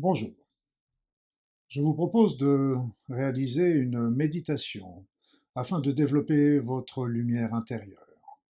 [0.00, 0.32] Bonjour.
[1.66, 2.76] Je vous propose de
[3.08, 5.04] réaliser une méditation
[5.56, 8.40] afin de développer votre lumière intérieure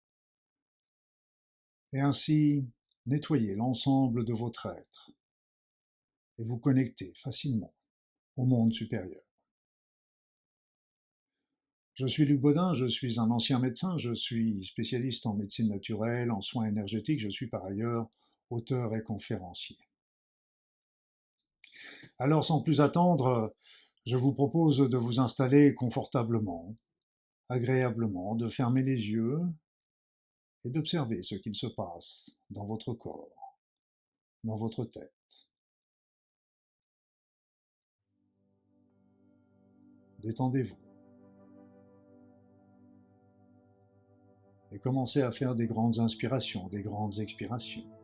[1.95, 2.69] et ainsi
[3.07, 5.11] nettoyer l'ensemble de votre être
[6.37, 7.73] et vous connecter facilement
[8.37, 9.25] au monde supérieur.
[11.95, 16.31] Je suis Luc Baudin, je suis un ancien médecin, je suis spécialiste en médecine naturelle,
[16.31, 18.11] en soins énergétiques, je suis par ailleurs
[18.51, 19.88] auteur et conférencier.
[22.19, 23.55] Alors sans plus attendre,
[24.07, 26.75] je vous propose de vous installer confortablement,
[27.49, 29.41] agréablement, de fermer les yeux
[30.65, 33.59] et d'observer ce qu'il se passe dans votre corps,
[34.45, 35.13] dans votre tête.
[40.21, 40.79] Détendez-vous.
[44.73, 47.98] Et commencez à faire des grandes inspirations, des grandes expirations.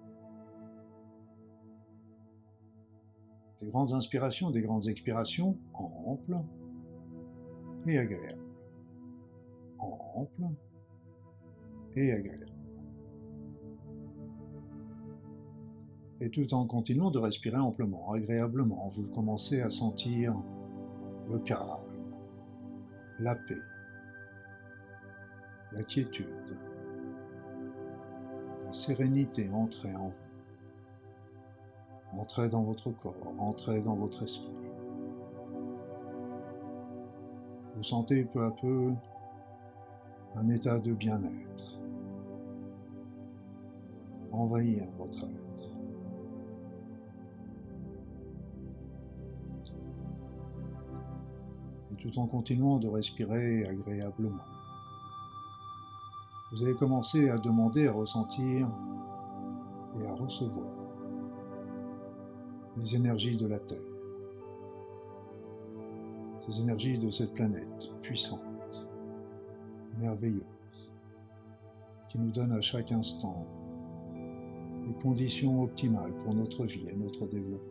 [3.65, 6.37] Des grandes inspirations, des grandes expirations amples
[7.87, 8.43] et agréables.
[9.79, 10.55] Amples
[11.95, 12.45] et agréables.
[16.21, 20.37] Et tout en continuant de respirer amplement, agréablement, vous commencez à sentir
[21.31, 21.81] le calme,
[23.19, 23.57] la paix,
[25.73, 26.27] la quiétude,
[28.63, 30.24] la sérénité entrer en vous.
[32.19, 34.49] Entrez dans votre corps, entrez dans votre esprit.
[37.77, 38.93] Vous sentez peu à peu
[40.37, 41.81] un état de bien-être
[44.35, 45.33] envahir votre être.
[51.93, 54.45] Et tout en continuant de respirer agréablement,
[56.53, 58.69] vous allez commencer à demander, à ressentir
[59.99, 60.74] et à recevoir
[62.77, 63.79] les énergies de la Terre,
[66.41, 68.89] ces énergies de cette planète puissante,
[69.99, 70.43] merveilleuse,
[72.09, 73.47] qui nous donne à chaque instant
[74.87, 77.71] les conditions optimales pour notre vie et notre développement.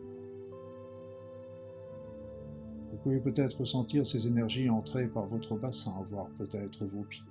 [2.90, 7.24] Vous pouvez peut-être ressentir ces énergies entrer par votre bassin, voire peut-être vos pieds.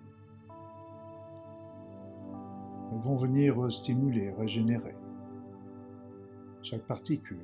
[2.92, 4.96] Elles vont venir stimuler, régénérer
[6.62, 7.44] chaque particule,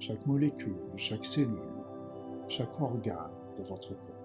[0.00, 1.58] chaque molécule, chaque cellule,
[2.48, 4.16] chaque organe de votre corps.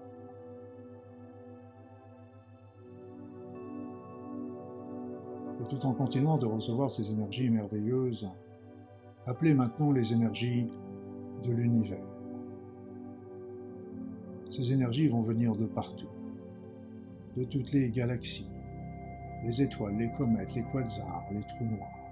[5.60, 8.26] Et tout en continuant de recevoir ces énergies merveilleuses,
[9.26, 10.66] appelez maintenant les énergies
[11.44, 12.06] de l'univers.
[14.48, 16.08] Ces énergies vont venir de partout,
[17.36, 18.50] de toutes les galaxies,
[19.44, 22.05] les étoiles, les comètes, les quasars, les trous noirs.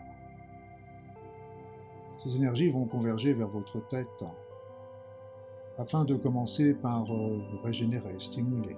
[2.16, 4.24] Ces énergies vont converger vers votre tête
[5.76, 8.76] afin de commencer par euh, régénérer, stimuler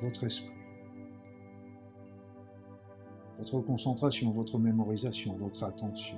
[0.00, 0.50] votre esprit,
[3.38, 6.16] votre concentration, votre mémorisation, votre attention.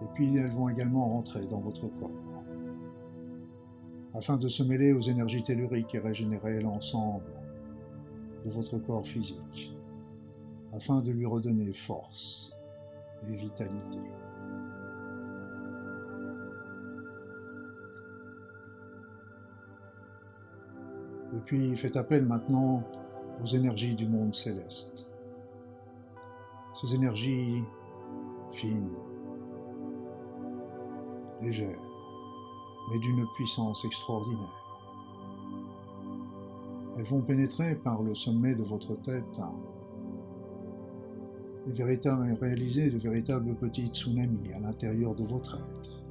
[0.00, 2.10] Et puis elles vont également rentrer dans votre corps
[4.14, 7.32] afin de se mêler aux énergies telluriques et régénérer l'ensemble
[8.44, 9.74] de votre corps physique,
[10.72, 12.52] afin de lui redonner force
[13.28, 14.00] et vitalité.
[21.34, 22.82] Et puis faites appel maintenant
[23.42, 25.08] aux énergies du monde céleste.
[26.74, 27.62] Ces énergies
[28.50, 28.90] fines,
[31.40, 31.80] légères,
[32.90, 34.58] mais d'une puissance extraordinaire.
[36.96, 39.40] Elles vont pénétrer par le sommet de votre tête
[41.66, 46.02] et véritables, réaliser de véritables petits tsunamis à l'intérieur de votre être.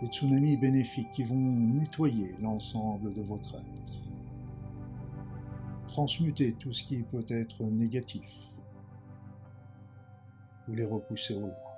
[0.00, 3.94] Des tsunamis bénéfiques qui vont nettoyer l'ensemble de votre être.
[5.88, 8.30] Transmuter tout ce qui peut être négatif
[10.68, 11.68] ou les repousser au loin.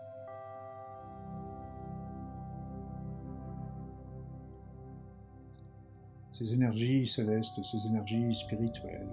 [6.41, 9.11] ces énergies célestes, ces énergies spirituelles,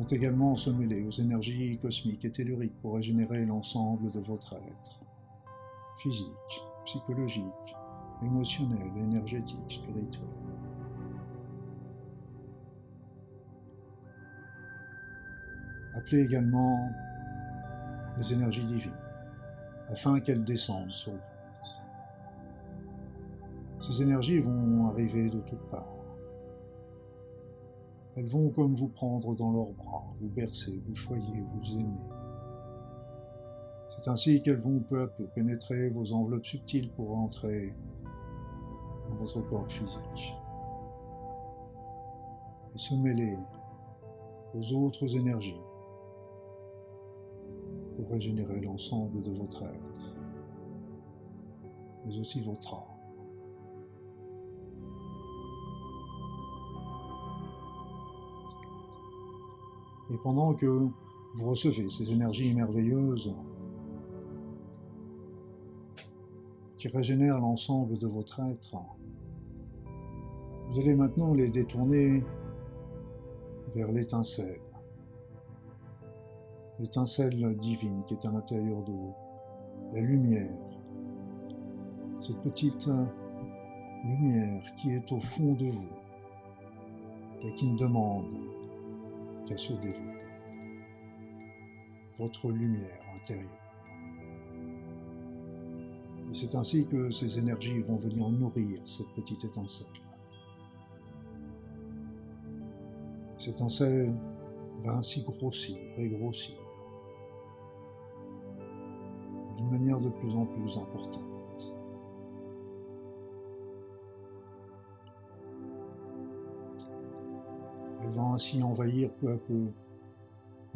[0.00, 5.00] vont également se mêler aux énergies cosmiques et telluriques pour régénérer l'ensemble de votre être,
[5.98, 7.44] physique, psychologique,
[8.22, 10.28] émotionnel, énergétique, spirituel.
[15.96, 16.88] Appelez également
[18.16, 18.92] les énergies divines,
[19.88, 21.20] afin qu'elles descendent sur vous.
[23.80, 25.99] Ces énergies vont arriver de toutes parts.
[28.20, 32.06] Elles vont comme vous prendre dans leurs bras, vous bercer, vous choyer, vous aimer.
[33.88, 37.74] C'est ainsi qu'elles vont peu à peu pénétrer vos enveloppes subtiles pour entrer
[39.08, 40.34] dans votre corps physique
[42.74, 43.38] et se mêler
[44.52, 45.62] aux autres énergies
[47.96, 50.14] pour régénérer l'ensemble de votre être,
[52.04, 52.89] mais aussi votre âme.
[60.10, 63.32] Et pendant que vous recevez ces énergies merveilleuses
[66.76, 68.74] qui régénèrent l'ensemble de votre être,
[70.70, 72.24] vous allez maintenant les détourner
[73.74, 74.60] vers l'étincelle,
[76.80, 79.14] l'étincelle divine qui est à l'intérieur de vous,
[79.92, 80.58] la lumière,
[82.18, 82.90] cette petite
[84.04, 85.88] lumière qui est au fond de vous
[87.42, 88.49] et qui ne demande
[89.56, 90.26] se développer.
[92.18, 93.50] Votre lumière intérieure.
[96.30, 99.86] Et c'est ainsi que ces énergies vont venir nourrir cette petite étincelle.
[103.38, 104.14] Cette étincelle
[104.84, 106.56] va ainsi grossir et grossir
[109.56, 111.29] d'une manière de plus en plus importante.
[118.12, 119.70] Va ainsi envahir peu à peu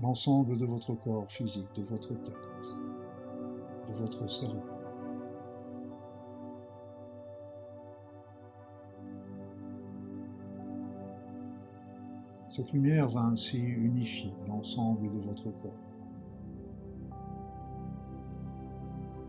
[0.01, 2.79] l'ensemble de votre corps physique, de votre tête,
[3.89, 4.63] de votre cerveau.
[12.49, 15.73] Cette lumière va ainsi unifier l'ensemble de votre corps,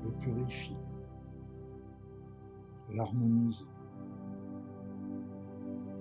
[0.03, 0.77] le purifier,
[2.93, 3.65] l'harmoniser,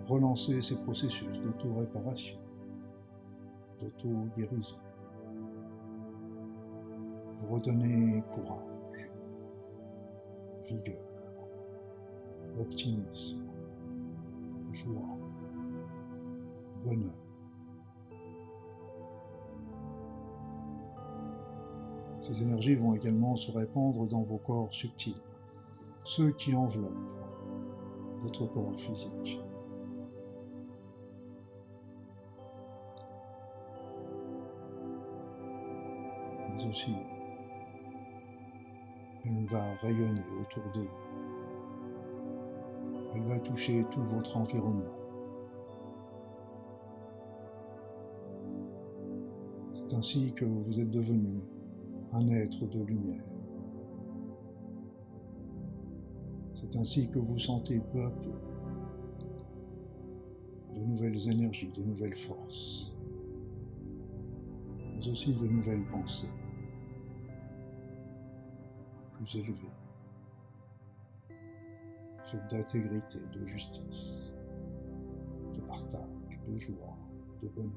[0.06, 2.38] relancer ces processus d'auto-réparation,
[3.80, 4.76] d'auto-guérison,
[7.36, 9.10] vous redonner courage,
[10.68, 11.02] vigueur,
[12.58, 13.44] optimisme,
[14.72, 15.18] joie
[16.84, 17.14] bonheur.
[22.20, 25.20] Ces énergies vont également se répandre dans vos corps subtils,
[26.04, 27.12] ceux qui enveloppent
[28.20, 29.43] votre corps physique.
[39.26, 40.96] Elle va rayonner autour de vous.
[43.14, 44.94] Elle va toucher tout votre environnement.
[49.72, 51.40] C'est ainsi que vous êtes devenu
[52.12, 53.24] un être de lumière.
[56.54, 58.32] C'est ainsi que vous sentez peu à peu
[60.74, 62.92] de nouvelles énergies, de nouvelles forces,
[64.94, 66.30] mais aussi de nouvelles pensées,
[69.24, 69.70] plus élevées,
[72.24, 74.34] faites d'intégrité, de justice,
[75.54, 76.96] de partage, de joie,
[77.40, 77.72] de bonheur.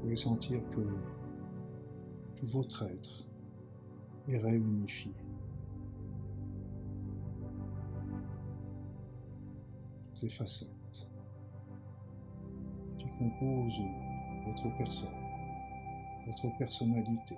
[0.00, 0.82] pouvez sentir que
[2.36, 3.26] tout votre être
[4.28, 5.12] est réunifié.
[10.22, 11.08] Les facettes
[12.98, 13.80] qui composent
[14.46, 15.08] votre personne,
[16.26, 17.36] votre personnalité,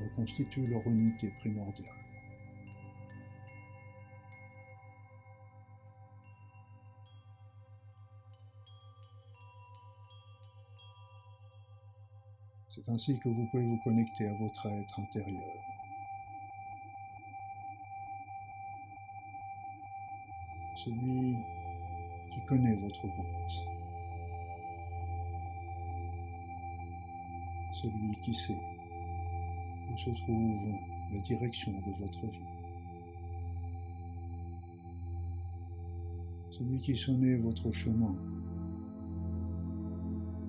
[0.00, 1.94] reconstituent leur unité primordiale.
[12.68, 15.71] C'est ainsi que vous pouvez vous connecter à votre être intérieur.
[20.84, 21.36] Celui
[22.32, 23.66] qui connaît votre route.
[27.72, 28.60] Celui qui sait
[29.92, 30.74] où se trouve
[31.12, 32.38] la direction de votre vie.
[36.50, 38.16] Celui qui sonnait votre chemin,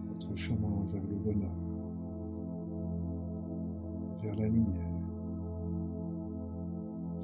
[0.07, 1.63] votre chemin vers le bonheur
[4.23, 4.89] vers la lumière,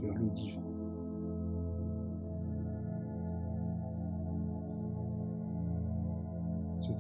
[0.01, 0.68] vers le divin.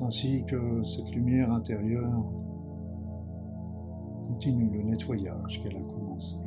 [0.01, 2.25] Ainsi que cette lumière intérieure
[4.27, 6.37] continue le nettoyage qu'elle a commencé.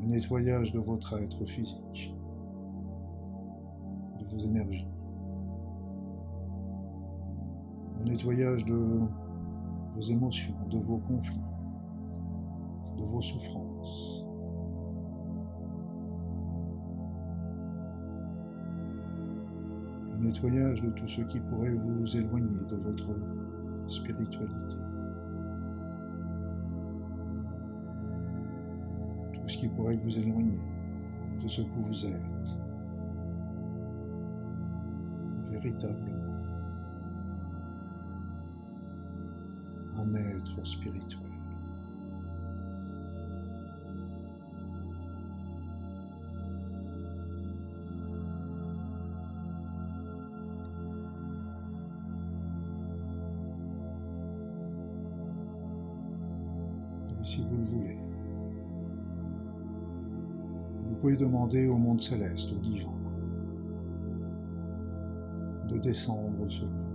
[0.00, 2.14] le nettoyage de votre être physique,
[4.18, 4.88] de vos énergies,
[7.98, 9.00] le nettoyage de
[9.94, 11.42] vos émotions, de vos conflits,
[12.98, 14.19] de vos souffrances.
[20.20, 23.08] Nettoyage de tout ce qui pourrait vous éloigner de votre
[23.86, 24.76] spiritualité.
[29.32, 30.60] Tout ce qui pourrait vous éloigner
[31.42, 32.58] de ce que vous êtes
[35.50, 36.16] véritablement.
[39.96, 41.29] Un être spirituel.
[61.16, 62.92] Demander au monde céleste, au divin,
[65.68, 66.90] de descendre sur vous.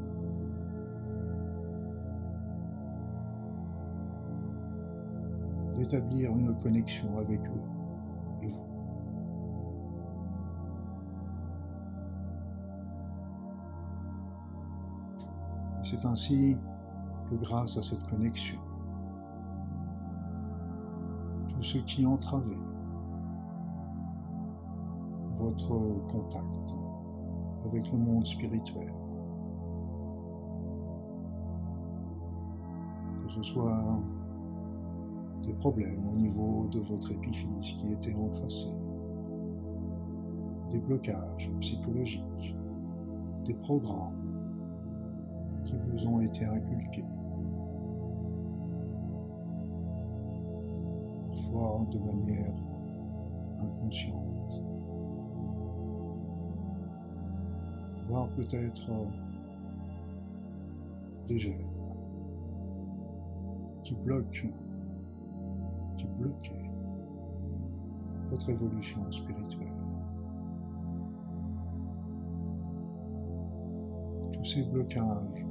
[5.75, 7.61] d'établir une connexion avec eux
[8.41, 8.65] et vous.
[15.79, 16.57] Et c'est ainsi
[17.29, 18.59] que grâce à cette connexion,
[21.49, 22.74] tout ce qui entravait
[25.45, 26.75] votre contact
[27.65, 28.91] avec le monde spirituel.
[33.23, 33.99] Que ce soit
[35.43, 38.73] des problèmes au niveau de votre épiphyse qui étaient encrassés,
[40.71, 42.55] des blocages psychologiques,
[43.45, 44.21] des programmes
[45.63, 47.05] qui vous ont été inculqués.
[51.89, 52.53] de manière
[53.59, 54.34] inconsciente.
[58.07, 58.89] Voire peut-être
[61.27, 61.67] des gènes
[63.83, 64.49] qui bloquent,
[65.97, 66.71] qui bloquaient
[68.29, 69.67] votre évolution spirituelle.
[74.33, 75.45] Tous ces blocages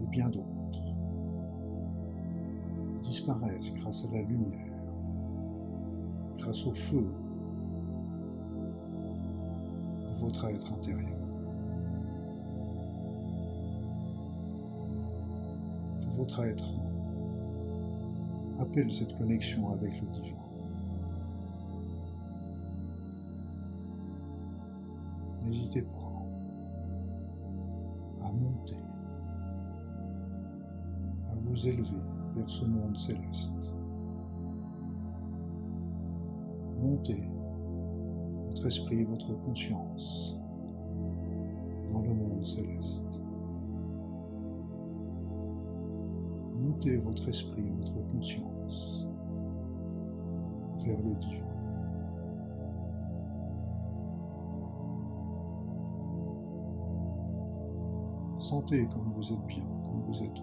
[0.00, 0.94] et bien d'autres
[3.02, 4.70] disparaissent grâce à la lumière
[6.40, 7.04] grâce au feu
[10.08, 11.19] de votre être intérieur.
[16.20, 16.74] Votre être
[18.58, 20.36] appelle cette connexion avec le divin.
[25.42, 26.12] N'hésitez pas
[28.22, 28.76] à monter,
[31.30, 32.02] à vous élever
[32.36, 33.74] vers ce monde céleste.
[36.82, 37.22] montez
[38.46, 40.36] votre esprit et votre conscience
[41.90, 43.22] dans le monde céleste.
[46.88, 49.06] Votre esprit votre conscience
[50.82, 51.46] vers le divin.
[58.38, 60.40] Sentez comme vous êtes bien, comme vous êtes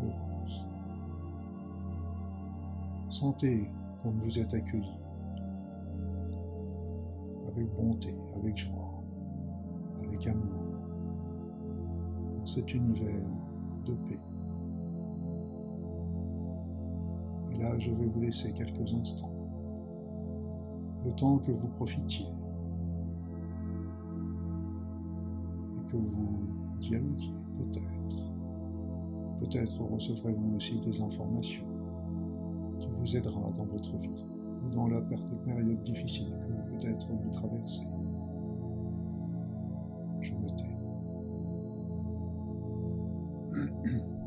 [0.00, 0.64] heureuse.
[3.08, 3.68] Sentez
[4.00, 5.02] comme vous êtes accueilli
[7.48, 9.02] avec bonté, avec joie,
[9.98, 10.54] avec amour,
[12.36, 13.28] dans cet univers
[13.86, 14.29] de paix.
[17.60, 19.32] Là, je vais vous laisser quelques instants,
[21.04, 22.26] le temps que vous profitiez
[25.76, 26.40] et que vous
[26.80, 27.86] dialoguiez peut-être.
[29.38, 31.66] Peut-être recevrez-vous aussi des informations
[32.78, 34.24] qui vous aidera dans votre vie
[34.64, 37.86] ou dans la période difficile que peut-être vous traversez.
[40.20, 40.76] Je me tais.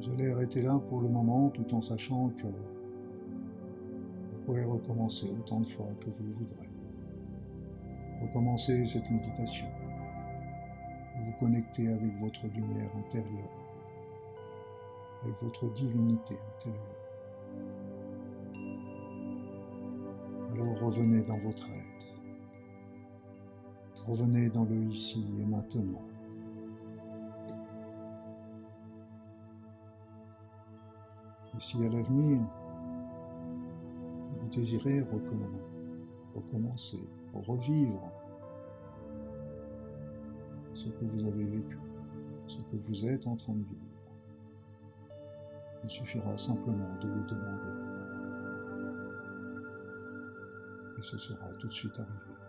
[0.00, 5.60] Vous allez arrêter là pour le moment tout en sachant que vous pourrez recommencer autant
[5.60, 6.70] de fois que vous le voudrez.
[8.22, 9.66] Recommencer cette méditation.
[11.20, 13.50] Vous connecter avec votre lumière intérieure,
[15.22, 16.96] avec votre divinité intérieure.
[20.50, 22.06] Alors revenez dans votre être.
[24.06, 26.09] Revenez dans le ici et maintenant.
[31.60, 32.40] Si à l'avenir,
[34.38, 35.02] vous désirez
[36.34, 38.10] recommencer, revivre
[40.72, 41.78] ce que vous avez vécu,
[42.46, 43.84] ce que vous êtes en train de vivre,
[45.84, 47.76] il suffira simplement de le demander.
[50.98, 52.40] Et ce sera tout de suite arrivé.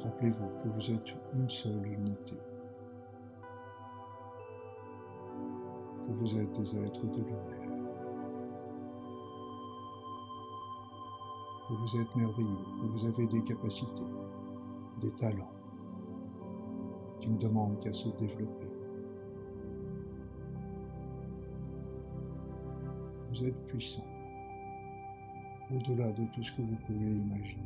[0.00, 2.36] Rappelez-vous que vous êtes une seule unité.
[6.12, 7.78] Vous êtes des êtres de lumière.
[11.68, 14.06] Que vous êtes merveilleux, que vous avez des capacités,
[15.00, 15.52] des talents
[17.20, 18.70] qui ne demandent qu'à se développer.
[23.28, 24.06] Vous êtes puissant,
[25.70, 27.62] au-delà de tout ce que vous pouvez imaginer.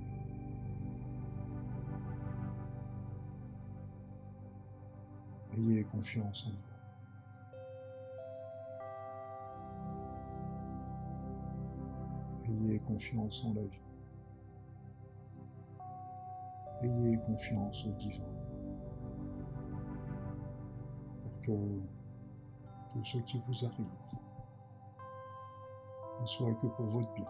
[5.57, 6.72] Ayez confiance en vous.
[12.53, 13.81] Ayez confiance en la vie.
[16.83, 18.25] Ayez confiance au divin.
[21.23, 21.81] Pour que
[22.93, 23.87] tout ce qui vous arrive
[26.21, 27.25] ne soit que pour votre bien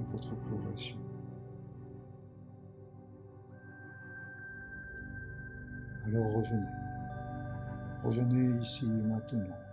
[0.00, 0.98] et votre progression.
[6.04, 6.70] Alors revenez.
[8.04, 9.65] Revenez ici maintenant.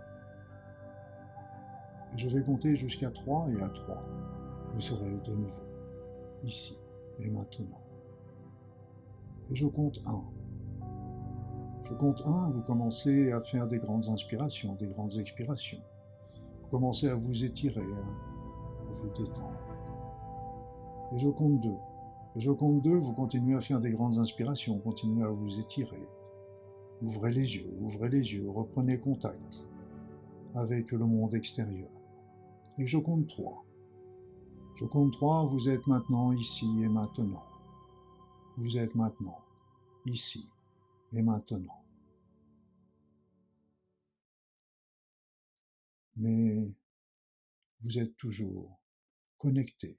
[2.16, 4.02] Je vais compter jusqu'à 3 et à 3,
[4.72, 5.62] vous serez de nouveau
[6.44, 6.78] ici
[7.18, 7.80] et maintenant.
[9.50, 10.22] Et je compte 1.
[11.82, 15.82] Je compte 1, vous commencez à faire des grandes inspirations, des grandes expirations.
[16.62, 19.58] Vous commencez à vous étirer, à vous détendre.
[21.12, 21.68] Et je compte 2.
[22.36, 26.08] Et je compte 2, vous continuez à faire des grandes inspirations, continuez à vous étirer.
[27.02, 29.66] Ouvrez les yeux, ouvrez les yeux, reprenez contact
[30.54, 31.88] avec le monde extérieur.
[32.78, 33.64] Et je compte 3.
[34.74, 37.46] Je compte 3, vous êtes maintenant ici et maintenant.
[38.56, 39.44] Vous êtes maintenant
[40.04, 40.48] ici
[41.12, 41.84] et maintenant.
[46.16, 46.74] Mais
[47.80, 48.80] vous êtes toujours
[49.38, 49.98] connecté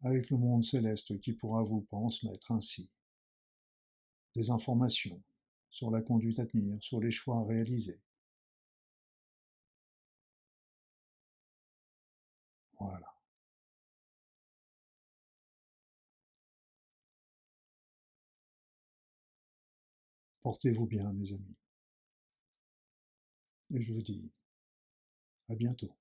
[0.00, 2.90] avec le monde céleste qui pourra vous transmettre ainsi
[4.34, 5.22] des informations
[5.68, 8.00] sur la conduite à tenir, sur les choix à réaliser.
[20.42, 21.56] Portez-vous bien, mes amis.
[23.70, 24.32] Et je vous dis
[25.48, 25.96] à bientôt.